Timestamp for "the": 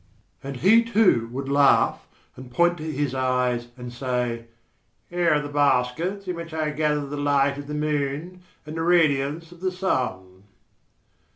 5.39-5.47, 7.05-7.17, 7.67-7.75, 8.75-8.81, 9.61-9.71